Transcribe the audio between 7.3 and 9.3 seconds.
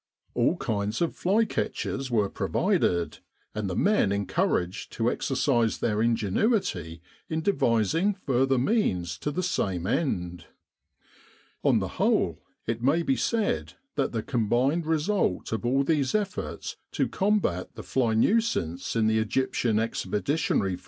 devising further means to